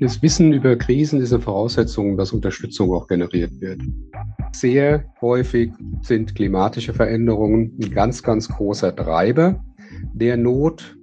[0.00, 3.80] Das Wissen über Krisen ist eine Voraussetzung, dass Unterstützung auch generiert wird.
[4.52, 5.70] Sehr häufig
[6.02, 9.62] sind klimatische Veränderungen ein ganz, ganz großer Treiber
[10.12, 10.96] der Not.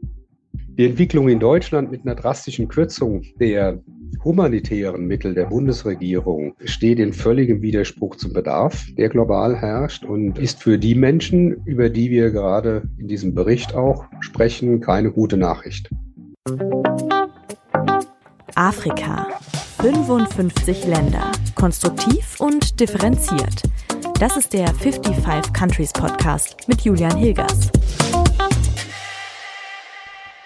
[0.78, 3.82] Die Entwicklung in Deutschland mit einer drastischen Kürzung der
[4.26, 10.62] humanitären Mittel der Bundesregierung steht in völligem Widerspruch zum Bedarf, der global herrscht und ist
[10.62, 15.90] für die Menschen, über die wir gerade in diesem Bericht auch sprechen, keine gute Nachricht.
[18.56, 19.28] Afrika.
[19.82, 21.32] 55 Länder.
[21.56, 23.64] Konstruktiv und differenziert.
[24.20, 27.72] Das ist der 55 Countries Podcast mit Julian Hilgers.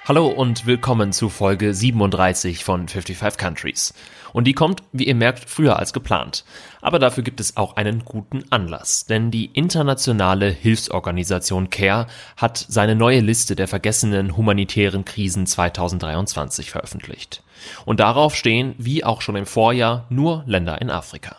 [0.07, 3.91] Hallo und willkommen zu Folge 37 von 55 Countries.
[4.33, 6.45] Und die kommt, wie ihr merkt, früher als geplant.
[6.79, 12.05] Aber dafür gibt es auch einen guten Anlass, denn die internationale Hilfsorganisation CARE
[12.37, 17.41] hat seine neue Liste der vergessenen humanitären Krisen 2023 veröffentlicht.
[17.83, 21.35] Und darauf stehen, wie auch schon im Vorjahr, nur Länder in Afrika.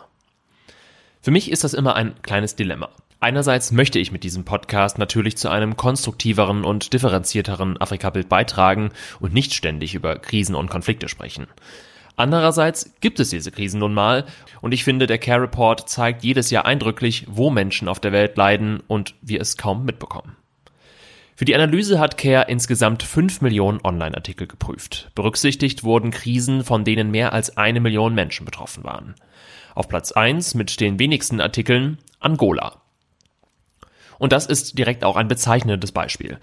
[1.21, 2.89] Für mich ist das immer ein kleines Dilemma.
[3.19, 9.33] Einerseits möchte ich mit diesem Podcast natürlich zu einem konstruktiveren und differenzierteren Afrikabild beitragen und
[9.33, 11.47] nicht ständig über Krisen und Konflikte sprechen.
[12.15, 14.25] Andererseits gibt es diese Krisen nun mal
[14.61, 18.37] und ich finde, der Care Report zeigt jedes Jahr eindrücklich, wo Menschen auf der Welt
[18.37, 20.35] leiden und wir es kaum mitbekommen.
[21.35, 25.11] Für die Analyse hat CARE insgesamt 5 Millionen Online-Artikel geprüft.
[25.13, 29.13] Berücksichtigt wurden Krisen, von denen mehr als eine Million Menschen betroffen waren.
[29.75, 32.81] Auf Platz 1 mit den wenigsten Artikeln Angola.
[34.19, 36.39] Und das ist direkt auch ein bezeichnendes Beispiel.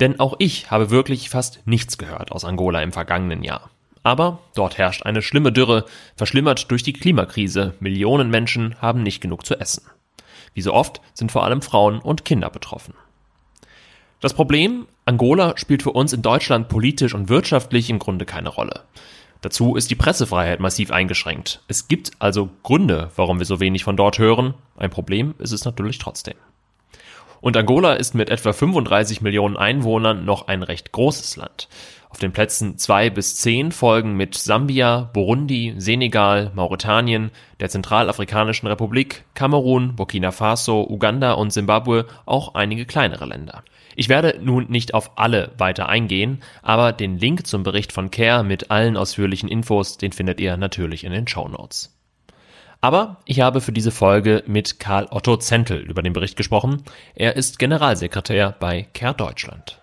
[0.00, 3.70] Denn auch ich habe wirklich fast nichts gehört aus Angola im vergangenen Jahr.
[4.02, 7.74] Aber dort herrscht eine schlimme Dürre, verschlimmert durch die Klimakrise.
[7.80, 9.82] Millionen Menschen haben nicht genug zu essen.
[10.54, 12.94] Wie so oft sind vor allem Frauen und Kinder betroffen.
[14.20, 18.82] Das Problem, Angola spielt für uns in Deutschland politisch und wirtschaftlich im Grunde keine Rolle.
[19.40, 21.60] Dazu ist die Pressefreiheit massiv eingeschränkt.
[21.68, 24.54] Es gibt also Gründe, warum wir so wenig von dort hören.
[24.76, 26.34] Ein Problem ist es natürlich trotzdem.
[27.40, 31.68] Und Angola ist mit etwa 35 Millionen Einwohnern noch ein recht großes Land.
[32.08, 37.30] Auf den Plätzen 2 bis 10 folgen mit Sambia, Burundi, Senegal, Mauretanien,
[37.60, 43.64] der Zentralafrikanischen Republik, Kamerun, Burkina Faso, Uganda und Simbabwe auch einige kleinere Länder.
[43.96, 48.44] Ich werde nun nicht auf alle weiter eingehen, aber den Link zum Bericht von Care
[48.44, 51.95] mit allen ausführlichen Infos, den findet ihr natürlich in den Show Notes.
[52.80, 56.82] Aber ich habe für diese Folge mit Karl Otto Zentel über den Bericht gesprochen.
[57.14, 59.80] Er ist Generalsekretär bei Care Deutschland.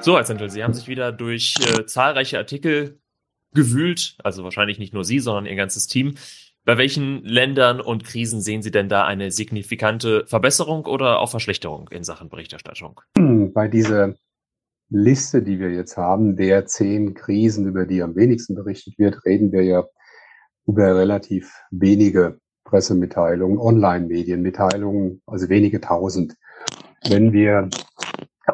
[0.00, 3.00] So, Herr Zentel, Sie haben sich wieder durch äh, zahlreiche Artikel
[3.52, 6.14] gewühlt, also wahrscheinlich nicht nur Sie, sondern Ihr ganzes Team.
[6.64, 11.88] Bei welchen Ländern und Krisen sehen Sie denn da eine signifikante Verbesserung oder auch Verschlechterung
[11.90, 13.00] in Sachen Berichterstattung?
[13.14, 14.14] Bei dieser
[14.88, 19.52] Liste, die wir jetzt haben, der zehn Krisen, über die am wenigsten berichtet wird, reden
[19.52, 19.84] wir ja
[20.66, 26.36] über relativ wenige Pressemitteilungen, Online-Medienmitteilungen, also wenige tausend.
[27.08, 27.68] Wenn wir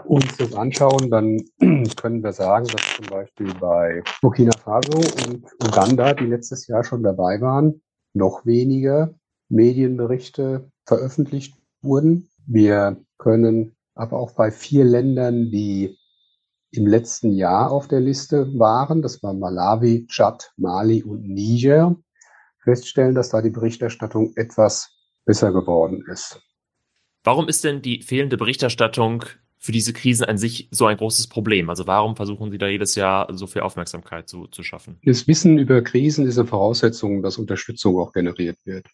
[0.05, 1.41] uns das anschauen, dann
[1.97, 4.99] können wir sagen, dass zum Beispiel bei Burkina Faso
[5.29, 7.83] und Uganda, die letztes Jahr schon dabei waren,
[8.15, 9.15] noch weniger
[9.49, 12.29] Medienberichte veröffentlicht wurden.
[12.47, 15.99] Wir können aber auch bei vier Ländern, die
[16.73, 21.97] im letzten Jahr auf der Liste waren, das war Malawi, Tschad, Mali und Niger,
[22.65, 24.91] feststellen, dass da die Berichterstattung etwas
[25.25, 26.41] besser geworden ist.
[27.25, 29.25] Warum ist denn die fehlende Berichterstattung
[29.59, 31.69] für diese Krisen an sich so ein großes Problem?
[31.71, 34.99] Also warum versuchen Sie da jedes Jahr so viel Aufmerksamkeit zu, zu schaffen?
[35.05, 38.87] Das Wissen über Krisen ist eine Voraussetzung, dass Unterstützung auch generiert wird.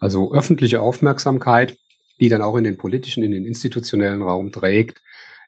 [0.00, 1.76] Also öffentliche Aufmerksamkeit,
[2.18, 5.00] die dann auch in den politischen, in den institutionellen Raum trägt,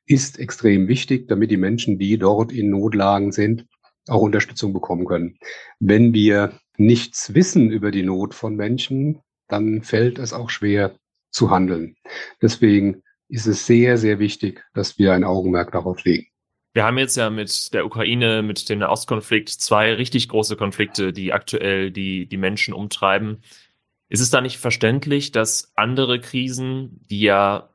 [0.09, 3.67] ist extrem wichtig, damit die Menschen, die dort in Notlagen sind,
[4.09, 5.39] auch Unterstützung bekommen können.
[5.79, 10.97] Wenn wir nichts wissen über die Not von Menschen, dann fällt es auch schwer
[11.31, 11.97] zu handeln.
[12.41, 16.27] Deswegen ist es sehr, sehr wichtig, dass wir ein Augenmerk darauf legen.
[16.73, 21.33] Wir haben jetzt ja mit der Ukraine, mit dem Ostkonflikt zwei richtig große Konflikte, die
[21.33, 23.43] aktuell die, die Menschen umtreiben.
[24.09, 27.71] Ist es da nicht verständlich, dass andere Krisen, die ja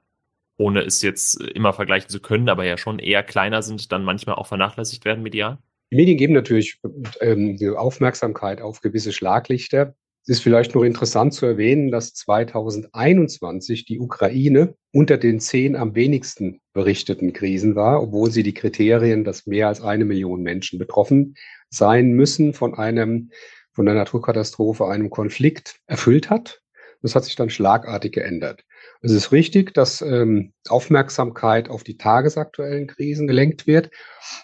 [0.64, 4.36] ohne es jetzt immer vergleichen zu können, aber ja schon eher kleiner sind, dann manchmal
[4.36, 5.58] auch vernachlässigt werden medial?
[5.92, 6.80] Die Medien geben natürlich
[7.20, 9.94] ähm, Aufmerksamkeit auf gewisse Schlaglichter.
[10.24, 15.96] Es ist vielleicht noch interessant zu erwähnen, dass 2021 die Ukraine unter den zehn am
[15.96, 21.36] wenigsten berichteten Krisen war, obwohl sie die Kriterien, dass mehr als eine Million Menschen betroffen
[21.70, 23.32] sein müssen von einem,
[23.74, 26.62] von einer Naturkatastrophe, einem Konflikt erfüllt hat.
[27.02, 28.64] Das hat sich dann schlagartig geändert.
[29.06, 33.90] Es ist richtig, dass ähm, Aufmerksamkeit auf die tagesaktuellen Krisen gelenkt wird.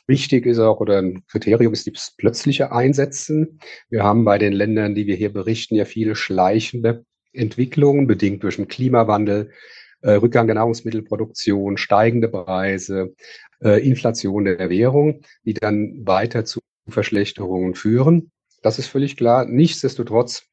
[0.05, 3.61] Wichtig ist auch, oder ein Kriterium ist das plötzliche Einsetzen.
[3.89, 8.57] Wir haben bei den Ländern, die wir hier berichten, ja viele schleichende Entwicklungen, bedingt durch
[8.57, 9.51] den Klimawandel,
[10.01, 13.15] äh, Rückgang der Nahrungsmittelproduktion, steigende Preise,
[13.63, 18.29] äh, Inflation der Währung, die dann weiter zu Verschlechterungen führen.
[18.61, 19.45] Das ist völlig klar.
[19.45, 20.43] Nichtsdestotrotz,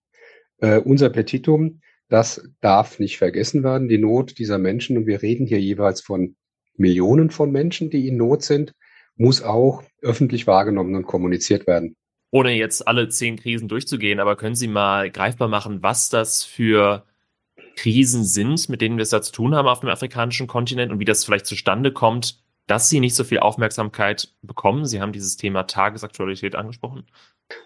[0.58, 5.46] äh, unser Petitum, das darf nicht vergessen werden, die Not dieser Menschen, und wir reden
[5.46, 6.36] hier jeweils von
[6.76, 8.72] Millionen von Menschen, die in Not sind,
[9.16, 11.96] muss auch öffentlich wahrgenommen und kommuniziert werden.
[12.30, 17.04] Ohne jetzt alle zehn Krisen durchzugehen, aber können Sie mal greifbar machen, was das für
[17.76, 20.98] Krisen sind, mit denen wir es da zu tun haben auf dem afrikanischen Kontinent und
[20.98, 24.86] wie das vielleicht zustande kommt, dass sie nicht so viel Aufmerksamkeit bekommen.
[24.86, 27.04] Sie haben dieses Thema Tagesaktualität angesprochen.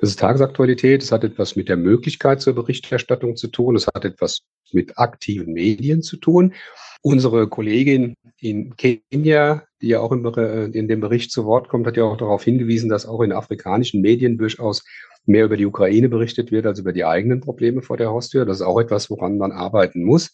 [0.00, 1.02] Das ist Tagesaktualität.
[1.02, 3.76] Es hat etwas mit der Möglichkeit zur Berichterstattung zu tun.
[3.76, 4.42] Es hat etwas
[4.72, 6.54] mit aktiven Medien zu tun.
[7.02, 12.04] Unsere Kollegin in Kenia, die ja auch in dem Bericht zu Wort kommt, hat ja
[12.04, 14.84] auch darauf hingewiesen, dass auch in afrikanischen Medien durchaus
[15.24, 18.44] mehr über die Ukraine berichtet wird als über die eigenen Probleme vor der Haustür.
[18.44, 20.30] Das ist auch etwas, woran man arbeiten muss.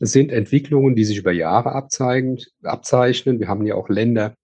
[0.00, 3.40] Es sind Entwicklungen, die sich über Jahre abzeichnen.
[3.40, 4.34] Wir haben ja auch Länder,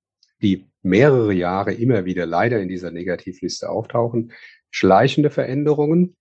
[0.40, 4.32] die mehrere Jahre immer wieder leider in dieser Negativliste auftauchen.
[4.70, 6.16] Schleichende Veränderungen.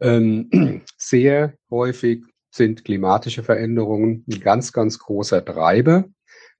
[0.00, 6.04] Ähm, sehr häufig sind klimatische Veränderungen ein ganz, ganz großer Treiber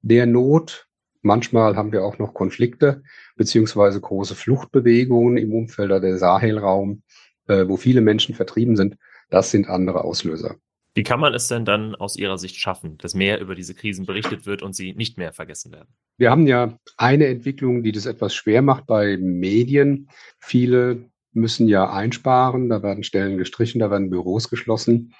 [0.02, 0.86] der Not.
[1.22, 3.02] Manchmal haben wir auch noch Konflikte
[3.36, 7.02] beziehungsweise große Fluchtbewegungen im Umfeld der Sahelraum,
[7.48, 8.96] äh, wo viele Menschen vertrieben sind.
[9.28, 10.56] Das sind andere Auslöser.
[10.94, 14.06] Wie kann man es denn dann aus Ihrer Sicht schaffen, dass mehr über diese Krisen
[14.06, 15.88] berichtet wird und sie nicht mehr vergessen werden?
[16.16, 20.08] Wir haben ja eine Entwicklung, die das etwas schwer macht bei Medien.
[20.40, 25.14] Viele müssen ja einsparen, da werden Stellen gestrichen, da werden Büros geschlossen.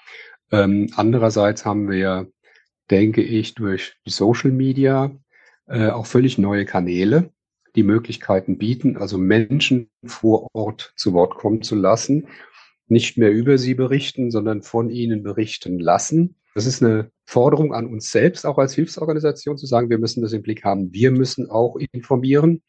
[0.51, 2.29] Ähm, andererseits haben wir,
[2.89, 5.15] denke ich, durch die Social Media
[5.67, 7.31] äh, auch völlig neue Kanäle,
[7.77, 12.27] die Möglichkeiten bieten, also Menschen vor Ort zu Wort kommen zu lassen
[12.91, 16.35] nicht mehr über sie berichten, sondern von ihnen berichten lassen.
[16.53, 20.33] Das ist eine Forderung an uns selbst, auch als Hilfsorganisation, zu sagen, wir müssen das
[20.33, 20.93] im Blick haben.
[20.93, 22.61] Wir müssen auch informieren.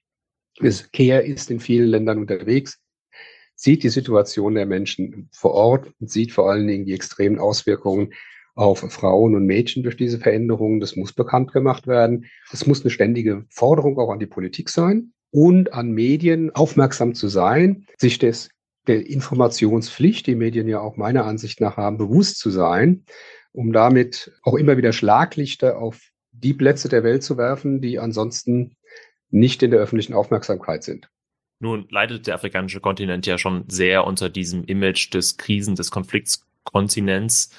[0.61, 2.79] Das CARE ist in vielen Ländern unterwegs,
[3.57, 8.13] sieht die Situation der Menschen vor Ort und sieht vor allen Dingen die extremen Auswirkungen
[8.55, 10.79] auf Frauen und Mädchen durch diese Veränderungen.
[10.79, 12.27] Das muss bekannt gemacht werden.
[12.53, 17.27] Es muss eine ständige Forderung auch an die Politik sein und an Medien aufmerksam zu
[17.27, 18.51] sein, sich des
[18.87, 23.05] der Informationspflicht, die Medien ja auch meiner Ansicht nach haben, bewusst zu sein,
[23.53, 26.01] um damit auch immer wieder Schlaglichter auf
[26.33, 28.77] die Plätze der Welt zu werfen, die ansonsten
[29.31, 31.09] nicht in der öffentlichen Aufmerksamkeit sind.
[31.61, 37.51] Nun leidet der afrikanische Kontinent ja schon sehr unter diesem Image des Krisen, des Konfliktskontinents.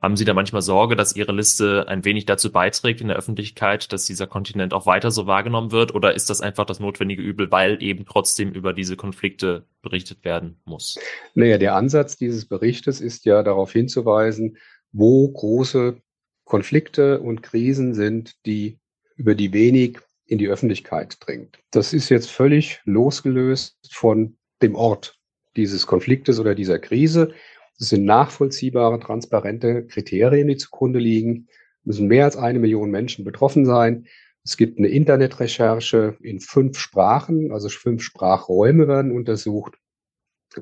[0.00, 3.92] Haben Sie da manchmal Sorge, dass Ihre Liste ein wenig dazu beiträgt in der Öffentlichkeit,
[3.92, 5.94] dass dieser Kontinent auch weiter so wahrgenommen wird?
[5.94, 10.58] Oder ist das einfach das notwendige Übel, weil eben trotzdem über diese Konflikte berichtet werden
[10.64, 10.98] muss?
[11.34, 14.56] Naja, der Ansatz dieses Berichtes ist ja darauf hinzuweisen,
[14.92, 16.00] wo große
[16.44, 18.78] Konflikte und Krisen sind, die
[19.16, 21.58] über die wenig in die Öffentlichkeit dringt.
[21.72, 25.18] Das ist jetzt völlig losgelöst von dem Ort
[25.56, 27.34] dieses Konfliktes oder dieser Krise.
[27.80, 31.48] Es sind nachvollziehbare, transparente Kriterien, die zugrunde liegen.
[31.80, 34.06] Es müssen mehr als eine Million Menschen betroffen sein.
[34.44, 39.78] Es gibt eine Internetrecherche in fünf Sprachen, also fünf Sprachräume werden untersucht.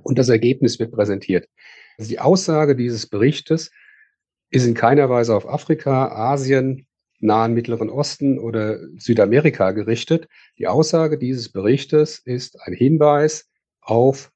[0.03, 1.49] Und das Ergebnis wird präsentiert.
[1.97, 3.73] Also die Aussage dieses Berichtes
[4.51, 6.87] ist in keiner Weise auf Afrika, Asien,
[7.21, 10.29] Nahen Mittleren Osten oder Südamerika gerichtet.
[10.57, 13.49] Die Aussage dieses Berichtes ist ein Hinweis
[13.81, 14.31] auf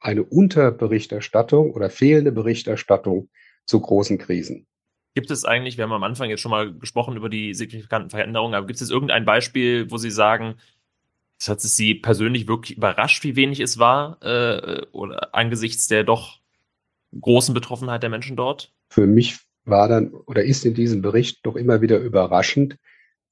[0.00, 3.28] eine Unterberichterstattung oder fehlende Berichterstattung
[3.66, 4.66] zu großen Krisen.
[5.14, 8.54] Gibt es eigentlich, wir haben am Anfang jetzt schon mal gesprochen über die signifikanten Veränderungen,
[8.54, 10.54] aber gibt es irgendein Beispiel, wo Sie sagen,
[11.40, 16.40] es hat Sie persönlich wirklich überrascht, wie wenig es war, äh, oder angesichts der doch
[17.18, 18.72] großen Betroffenheit der Menschen dort?
[18.90, 22.76] Für mich war dann oder ist in diesem Bericht doch immer wieder überraschend,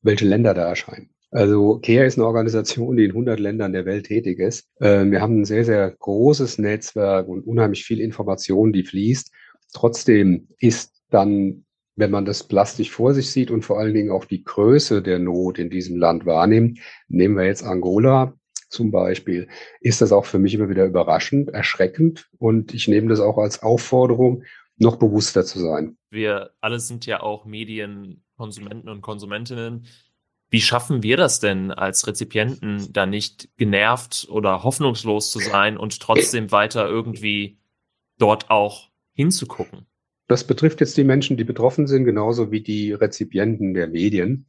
[0.03, 1.11] welche Länder da erscheinen.
[1.31, 4.69] Also CARE ist eine Organisation, die in 100 Ländern der Welt tätig ist.
[4.81, 9.33] Ähm, wir haben ein sehr, sehr großes Netzwerk und unheimlich viel Information, die fließt.
[9.73, 11.65] Trotzdem ist dann,
[11.97, 15.19] wenn man das plastisch vor sich sieht und vor allen Dingen auch die Größe der
[15.19, 16.79] Not in diesem Land wahrnimmt,
[17.09, 18.35] nehmen wir jetzt Angola
[18.69, 19.49] zum Beispiel,
[19.81, 23.63] ist das auch für mich immer wieder überraschend, erschreckend und ich nehme das auch als
[23.63, 24.43] Aufforderung,
[24.79, 25.97] noch bewusster zu sein.
[26.11, 29.87] Wir alle sind ja auch Medienkonsumenten und Konsumentinnen.
[30.49, 36.01] Wie schaffen wir das denn als Rezipienten, da nicht genervt oder hoffnungslos zu sein und
[36.01, 37.59] trotzdem weiter irgendwie
[38.19, 39.87] dort auch hinzugucken?
[40.29, 44.47] das betrifft jetzt die Menschen, die betroffen sind, genauso wie die Rezipienten der Medien,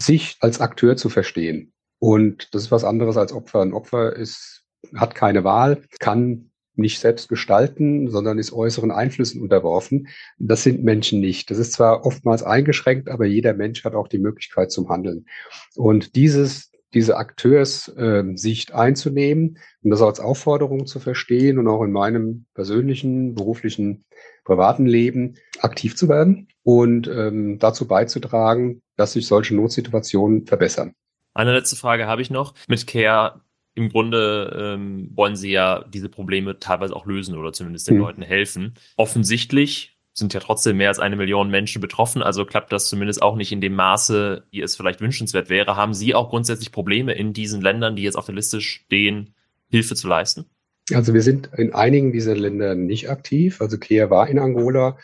[0.00, 1.72] sich als Akteur zu verstehen.
[1.98, 3.60] Und das ist was anderes als Opfer.
[3.60, 4.64] Ein Opfer ist,
[4.94, 6.47] hat keine Wahl, kann
[6.78, 10.08] nicht selbst gestalten, sondern ist äußeren Einflüssen unterworfen.
[10.38, 11.50] Das sind Menschen nicht.
[11.50, 15.26] Das ist zwar oftmals eingeschränkt, aber jeder Mensch hat auch die Möglichkeit zum Handeln.
[15.74, 21.92] Und dieses, diese Akteurssicht äh, einzunehmen und das als Aufforderung zu verstehen und auch in
[21.92, 24.04] meinem persönlichen, beruflichen,
[24.44, 30.94] privaten Leben aktiv zu werden und ähm, dazu beizutragen, dass sich solche Notsituationen verbessern.
[31.34, 32.54] Eine letzte Frage habe ich noch.
[32.66, 33.42] Mit Care
[33.74, 38.02] im Grunde ähm, wollen sie ja diese Probleme teilweise auch lösen oder zumindest den mhm.
[38.02, 38.74] Leuten helfen.
[38.96, 43.36] Offensichtlich sind ja trotzdem mehr als eine Million Menschen betroffen, also klappt das zumindest auch
[43.36, 45.76] nicht in dem Maße, wie es vielleicht wünschenswert wäre.
[45.76, 49.34] Haben Sie auch grundsätzlich Probleme in diesen Ländern, die jetzt auf der Liste stehen,
[49.70, 50.46] Hilfe zu leisten?
[50.92, 53.60] Also wir sind in einigen dieser Länder nicht aktiv.
[53.60, 54.98] Also Kea war in Angola,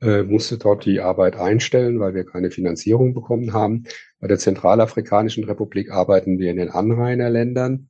[0.00, 3.84] äh, musste dort die Arbeit einstellen, weil wir keine Finanzierung bekommen haben.
[4.20, 7.88] Bei der Zentralafrikanischen Republik arbeiten wir in den Anrainerländern.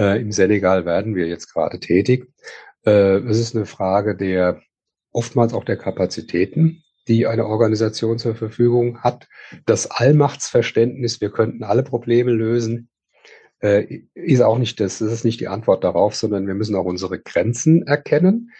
[0.00, 2.32] Äh, Im Senegal werden wir jetzt gerade tätig.
[2.86, 4.62] Äh, es ist eine Frage der
[5.12, 9.28] oftmals auch der Kapazitäten, die eine Organisation zur Verfügung hat.
[9.66, 12.88] Das Allmachtsverständnis, wir könnten alle Probleme lösen,
[13.60, 16.86] äh, ist auch nicht das, das ist nicht die Antwort darauf, sondern wir müssen auch
[16.86, 18.52] unsere Grenzen erkennen,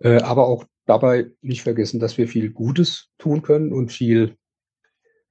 [0.00, 4.36] äh, aber auch dabei nicht vergessen, dass wir viel Gutes tun können und viel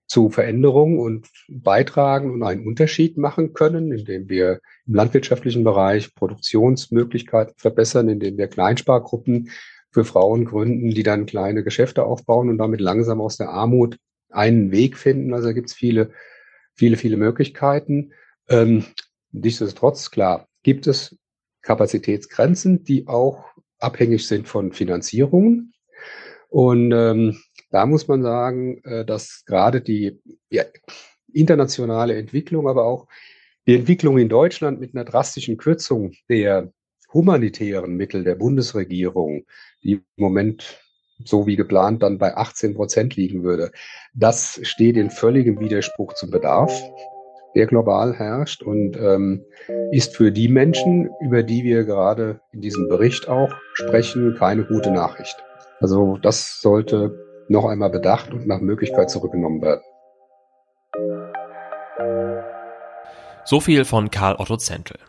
[0.07, 7.53] zu Veränderungen und beitragen und einen Unterschied machen können, indem wir im landwirtschaftlichen Bereich Produktionsmöglichkeiten
[7.57, 9.49] verbessern, indem wir Kleinspargruppen
[9.91, 13.97] für Frauen gründen, die dann kleine Geschäfte aufbauen und damit langsam aus der Armut
[14.29, 15.33] einen Weg finden.
[15.33, 16.11] Also da gibt es viele,
[16.73, 18.13] viele, viele Möglichkeiten.
[18.49, 18.85] Ähm,
[19.31, 21.17] nichtsdestotrotz, klar, gibt es
[21.61, 23.45] Kapazitätsgrenzen, die auch
[23.79, 25.73] abhängig sind von Finanzierungen.
[26.49, 27.37] Und ähm,
[27.77, 30.19] da muss man sagen, äh, dass gerade die
[30.49, 30.63] ja,
[31.31, 33.07] internationale Entwicklung, aber auch
[33.67, 36.73] die Entwicklung in Deutschland mit einer drastischen Kürzung der
[37.13, 39.45] humanitären Mittel der Bundesregierung,
[39.83, 40.81] die im Moment
[41.23, 43.71] so wie geplant dann bei 18 Prozent liegen würde,
[44.15, 46.81] das steht in völligem Widerspruch zum Bedarf,
[47.53, 49.45] der global herrscht und ähm,
[49.91, 54.89] ist für die Menschen, über die wir gerade in diesem Bericht auch sprechen, keine gute
[54.89, 55.35] Nachricht.
[55.79, 59.81] Also das sollte noch einmal bedacht und nach Möglichkeit zurückgenommen werden.
[63.45, 64.99] So viel von Karl Otto Zentl.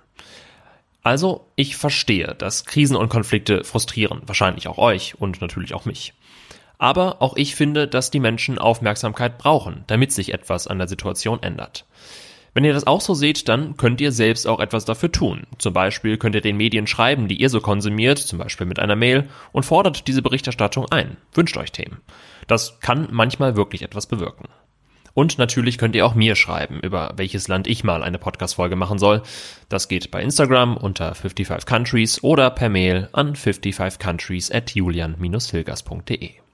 [1.02, 6.14] Also, ich verstehe, dass Krisen und Konflikte frustrieren, wahrscheinlich auch euch und natürlich auch mich.
[6.78, 11.42] Aber auch ich finde, dass die Menschen Aufmerksamkeit brauchen, damit sich etwas an der Situation
[11.42, 11.86] ändert.
[12.54, 15.46] Wenn ihr das auch so seht, dann könnt ihr selbst auch etwas dafür tun.
[15.58, 18.96] Zum Beispiel könnt ihr den Medien schreiben, die ihr so konsumiert, zum Beispiel mit einer
[18.96, 21.16] Mail, und fordert diese Berichterstattung ein.
[21.34, 21.98] Wünscht euch Themen.
[22.46, 24.48] Das kann manchmal wirklich etwas bewirken.
[25.14, 29.00] Und natürlich könnt ihr auch mir schreiben, über welches Land ich mal eine Podcast-Folge machen
[29.00, 29.22] soll.
[29.68, 36.47] Das geht bei Instagram unter 55 Countries oder per Mail an 55countries at julian-hilgers.de.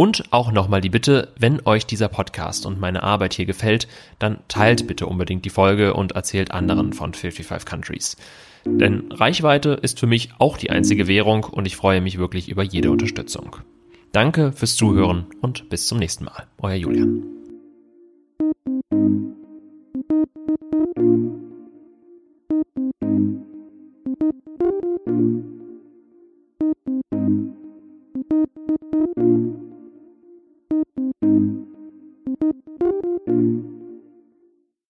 [0.00, 3.86] Und auch nochmal die Bitte, wenn euch dieser Podcast und meine Arbeit hier gefällt,
[4.18, 8.16] dann teilt bitte unbedingt die Folge und erzählt anderen von 55 Countries.
[8.64, 12.62] Denn Reichweite ist für mich auch die einzige Währung und ich freue mich wirklich über
[12.62, 13.56] jede Unterstützung.
[14.10, 16.46] Danke fürs Zuhören und bis zum nächsten Mal.
[16.62, 17.39] Euer Julian.